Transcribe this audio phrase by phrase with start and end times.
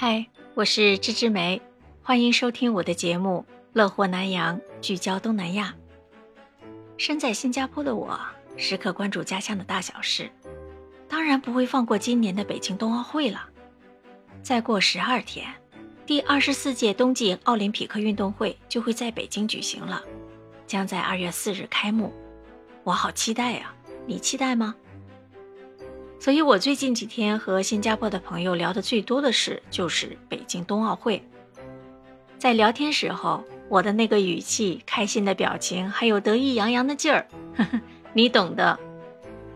[0.00, 1.60] 嗨，我是芝芝梅，
[2.04, 5.74] 欢迎收听我的节目《乐活南洋》，聚焦东南亚。
[6.96, 8.16] 身在新加坡的我，
[8.56, 10.30] 时刻关注家乡的大小事，
[11.08, 13.48] 当然不会放过今年的北京冬奥会了。
[14.40, 15.52] 再过十二天，
[16.06, 20.00] 第二十四届冬季奥林匹克运动会就会在北京举行了，
[20.64, 22.14] 将在二月四日开幕。
[22.84, 23.74] 我好期待呀，
[24.06, 24.76] 你期待吗？
[26.20, 31.22] 所以，我最近几天和新加坡的朋友聊的最多的事就是北京冬奥会。
[32.38, 37.26] 在聊天时候，我的那个语气、开心的表情，还有得意洋洋的劲儿，
[38.12, 38.78] 你懂的。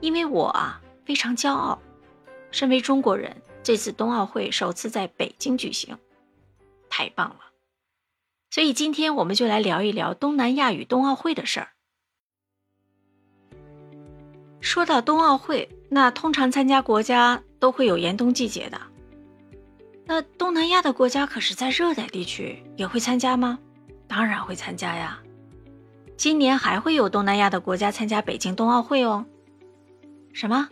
[0.00, 1.78] 因为我啊非常骄傲，
[2.50, 5.96] 身为中国人，这次冬奥会首次在北京举行，
[6.88, 7.40] 太棒了。
[8.50, 11.68] 所以今天我们就来聊一聊东南亚与冬奥会的事儿。
[14.60, 18.80] 说到冬奥会，那通常参加国家都会有严冬季节的。
[20.04, 23.58] 那东南亚的国家可是在热带地区，也会参加吗？
[24.06, 25.18] 当然会参加呀。
[26.16, 29.24] 今年还会有东南亚的国家参加北京冬奥会哦。
[30.32, 30.68] 什么？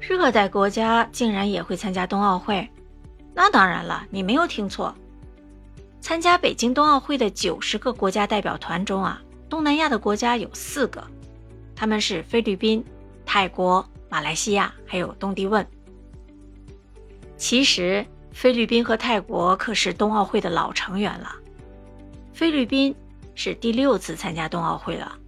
[0.00, 2.68] 热带国家竟然也会参加冬奥会？
[3.34, 4.94] 那当然了，你没有听错。
[6.00, 11.04] 参加北京冬奥会的九十个国家代表团中啊，东南亚的国家有四个，
[11.74, 12.84] 他们是菲律宾。
[13.26, 15.66] 泰国、马来西亚还有东帝汶。
[17.36, 21.34] 其实，菲律宾和泰国可是冬奥会的老成员了。
[22.32, 22.94] 菲律宾
[23.34, 25.18] 是第六次参加冬奥会了，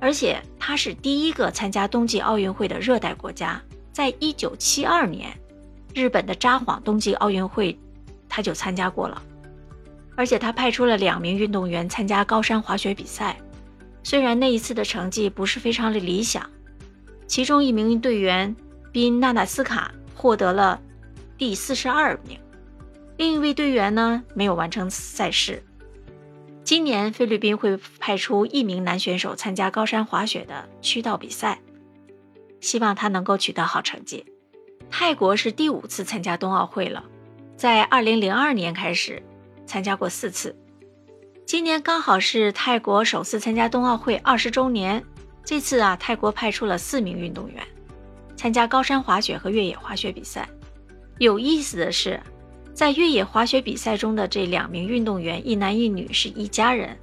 [0.00, 3.60] 而且它是第一个参加冬季奥运会的热带国家。
[3.92, 5.36] 在一九七二年，
[5.94, 7.78] 日本的札幌冬季奥运会，
[8.28, 9.22] 他就参加过了。
[10.16, 13.36] 而且他派出了两名运动员参加高山滑雪比赛，
[14.02, 16.48] 虽然那一次的成绩不是非常的理想。
[17.30, 18.56] 其中一名队员
[18.90, 20.82] 宾纳纳斯卡获得了
[21.38, 22.36] 第四十二名，
[23.16, 25.62] 另一位队员呢没有完成赛事。
[26.64, 31.60] 今年菲律宾会派出一名男选手参加高山滑雪的区道比赛，
[32.60, 34.26] 希望他能够取得好成绩。
[34.90, 37.04] 泰国是第五次参加冬奥会了，
[37.56, 39.22] 在二零零二年开始
[39.66, 40.56] 参加过四次，
[41.46, 45.04] 今年刚好是泰国首次参加冬奥会二十周年。
[45.44, 47.62] 这次啊，泰国派出了四名运动员
[48.36, 50.48] 参加高山滑雪和越野滑雪比赛。
[51.18, 52.18] 有意思的是，
[52.72, 56.96] 在越野滑雪比赛中的这两名运动员，一男一女是一家人。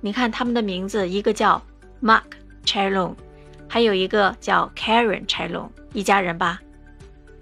[0.00, 1.62] 你看他们的名字，一个叫
[2.02, 2.24] Mark
[2.64, 3.14] Chalon，
[3.68, 6.60] 还有一个叫 Karen Chalon，一家人吧。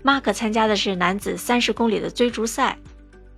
[0.04, 2.78] Mark 参加的是男子三十公里的追逐赛，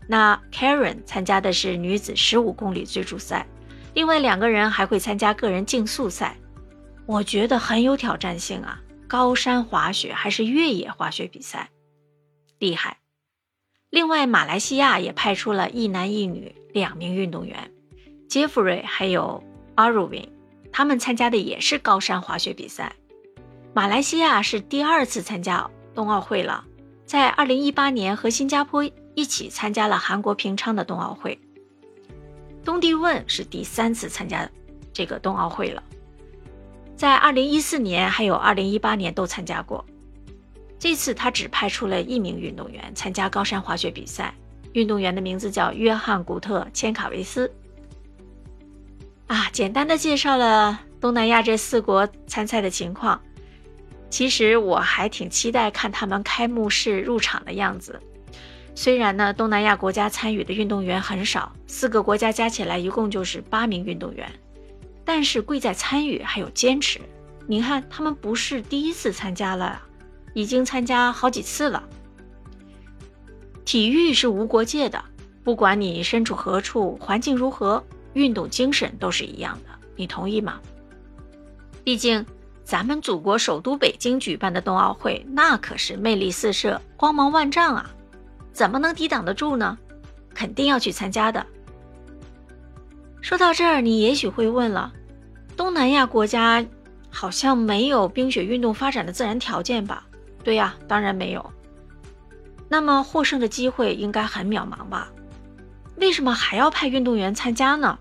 [0.06, 3.46] 那 Karen 参加的是女子十五公里追逐赛。
[3.94, 6.36] 另外两个人还会参加个人竞速赛。
[7.10, 8.80] 我觉得很有挑战性啊！
[9.08, 11.68] 高山滑雪还是越野滑雪比赛，
[12.60, 12.98] 厉害。
[13.90, 17.72] 另外，马来西亚也派出了一男一女两名运动员，
[18.28, 19.42] 杰弗瑞还有
[19.74, 20.30] 阿鲁宾，
[20.70, 22.94] 他们参加的也是高山滑雪比赛。
[23.74, 26.64] 马来西亚是第二次参加冬奥会了，
[27.04, 31.36] 在2018年和新加坡一起参加了韩国平昌的冬奥会。
[32.64, 34.48] 东帝汶是第三次参加
[34.92, 35.82] 这个冬奥会了。
[37.00, 39.82] 在二零一四年还有二零一八年都参加过，
[40.78, 44.34] 这次他只派出了一名运动员参加高山滑雪比赛，
[44.74, 47.50] 运动员的名字叫约翰古特千卡维斯。
[49.28, 53.18] 啊，简单的介绍了东南亚这四国参赛的情况。
[54.10, 57.98] 其实我还挺期待看他们开幕式入场的样子。
[58.74, 64.30] 虽然呢，东南亚国家参与的运动员很少，四个国家加起来一共就是八名运动员。
[65.12, 67.00] 但是贵在参与还有坚持，
[67.48, 69.82] 你看他们不是第一次参加了，
[70.34, 71.82] 已经参加好几次了。
[73.64, 75.04] 体育是无国界的，
[75.42, 79.70] 不管你身处何处，环境如何，运动精神都是一样的。
[79.96, 80.60] 你同意吗？
[81.82, 82.24] 毕竟
[82.62, 87.90] 咱们祖国首都北京举办的冬奥会，那可是魅力四射、光芒万丈啊，
[88.52, 89.76] 怎么能抵挡得住呢？
[90.32, 91.44] 肯定要去参加的。
[93.20, 94.92] 说到这儿，你也许会问了。
[95.60, 96.64] 东南亚国家
[97.10, 100.06] 好像没有冰雪运动发展的自然条件吧？
[100.42, 101.52] 对呀，当然没有。
[102.66, 105.12] 那么获胜的机会应该很渺茫吧？
[105.96, 107.98] 为什么还要派运动员参加呢？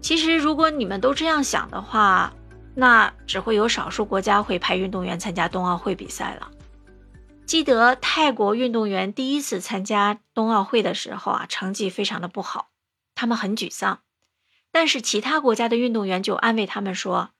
[0.00, 2.32] 其实，如果你们都这样想的话，
[2.76, 6.48] 那只会有少数国家会派运动员参加冬奥会比赛了。
[7.44, 12.68] 记得泰国运动员第一次参加冬奥会的时候啊，成绩非常的不好，
[13.16, 13.98] 他们很沮丧。
[14.78, 17.30] 但是其他国家的运动员就安慰他们说：“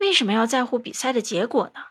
[0.00, 1.88] 为什么要在乎比赛的结果呢？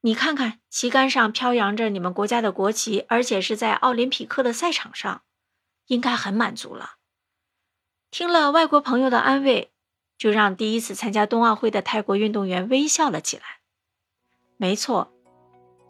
[0.00, 5.22] 你看看旗杆上飘扬着你们国家的国旗，而且是在奥林匹克的赛场上，
[5.86, 6.94] 应该很满足了。
[8.10, 9.70] 听了外国朋友的安慰，
[10.18, 13.60] 就让第一次参加冬奥会的泰国运动员微笑了起来。
[14.56, 15.12] 没错，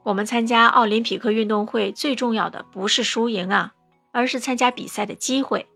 [0.02, 3.72] 我们参加奥林匹克运动会最重要的不是输赢啊，
[4.12, 5.66] 而是参加比赛的机会。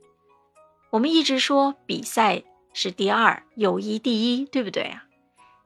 [0.92, 2.42] 我们一直说比赛
[2.74, 5.04] 是第二，友谊第一，对不对啊？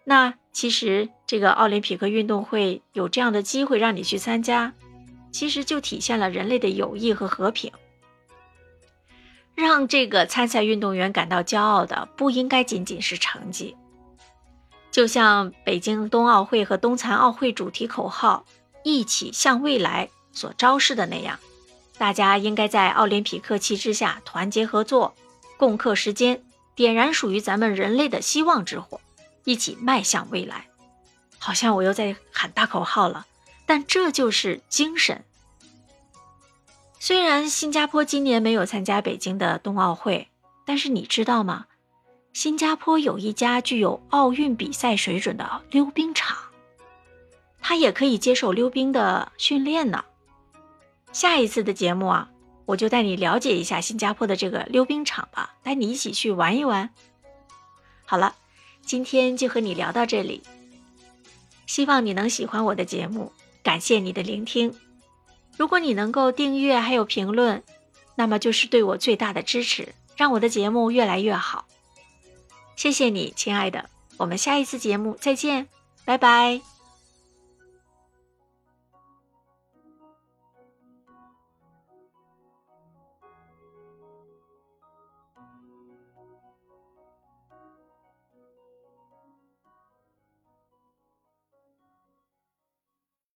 [0.05, 4.73] 那其实这个奥林匹克运动会有这样的机会让你去参加，
[5.33, 7.73] 其实就体现了人类的友谊和和平。
[9.57, 13.77] 让这个参赛运动员感到骄傲的不应该仅仅是成绩，
[14.93, 18.45] 就像北京冬奥会和冬残奥会主题口号
[18.85, 21.37] “一起向未来”所昭示的那样，
[21.99, 25.15] 大家应该在奥林匹克旗帜下团结合作，
[25.57, 26.43] 共克时艰，
[26.75, 29.01] 点燃属于咱们人类的希望之火。
[29.45, 30.67] 一起迈向未来，
[31.39, 33.27] 好像我又在喊大口号了，
[33.65, 35.25] 但这就是精神。
[36.99, 40.29] 虽然新加坡今年没有参加北京的冬奥会，
[40.65, 41.67] 但是你知道吗？
[42.33, 46.37] 新加坡有一家具有奥运比赛水准的溜冰场，
[47.63, 50.05] 它也可以接受溜冰的训练呢。
[51.17, 52.29] 下一次的节目啊，
[52.67, 56.91] 我就带你了解一下新加坡的这个溜冰场吧，带你一起去玩一玩。
[58.05, 58.35] 好了。
[58.85, 60.41] 今天就和你聊到这里，
[61.67, 63.33] 希望你能喜欢我的节目，
[63.65, 64.73] 感谢你的聆听。
[65.57, 67.65] 如果你能够订阅还有评论，
[68.15, 71.67] 那么就是对我最大的支持，让我的节目越来越好。
[72.77, 75.67] 谢谢你，亲爱的，我们下一次节目再见，
[76.05, 76.76] 拜拜。